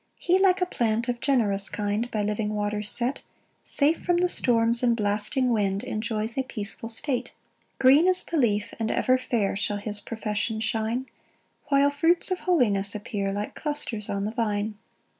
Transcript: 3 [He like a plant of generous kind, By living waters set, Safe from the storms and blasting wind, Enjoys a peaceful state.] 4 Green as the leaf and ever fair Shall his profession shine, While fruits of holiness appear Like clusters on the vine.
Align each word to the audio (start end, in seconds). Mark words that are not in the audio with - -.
3 0.25 0.35
[He 0.35 0.39
like 0.39 0.61
a 0.61 0.65
plant 0.65 1.07
of 1.09 1.19
generous 1.19 1.69
kind, 1.69 2.09
By 2.09 2.23
living 2.23 2.55
waters 2.55 2.89
set, 2.89 3.19
Safe 3.63 4.03
from 4.03 4.17
the 4.17 4.27
storms 4.29 4.81
and 4.81 4.97
blasting 4.97 5.51
wind, 5.51 5.83
Enjoys 5.83 6.39
a 6.39 6.43
peaceful 6.43 6.89
state.] 6.89 7.27
4 7.77 7.77
Green 7.77 8.07
as 8.07 8.23
the 8.23 8.35
leaf 8.35 8.73
and 8.79 8.89
ever 8.89 9.19
fair 9.19 9.55
Shall 9.55 9.77
his 9.77 10.01
profession 10.01 10.59
shine, 10.59 11.05
While 11.67 11.91
fruits 11.91 12.31
of 12.31 12.39
holiness 12.39 12.95
appear 12.95 13.31
Like 13.31 13.53
clusters 13.53 14.09
on 14.09 14.25
the 14.25 14.31
vine. 14.31 14.73